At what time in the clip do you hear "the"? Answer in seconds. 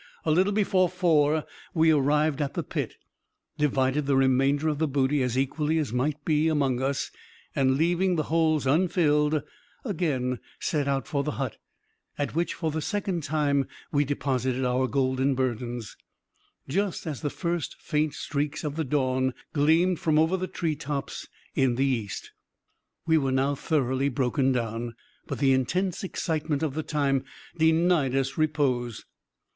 2.55-2.63, 4.07-4.15, 4.79-4.87, 8.15-8.23, 11.23-11.33, 12.71-12.81, 17.21-17.29, 18.77-18.83, 20.35-20.47, 21.75-21.85, 25.37-25.53, 26.73-26.81